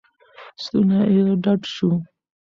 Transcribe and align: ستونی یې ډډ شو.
ستونی 0.63 0.99
یې 1.15 1.23
ډډ 1.43 1.61
شو. 1.73 1.91